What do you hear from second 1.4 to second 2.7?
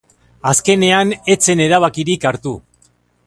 zen erabakirik hartu.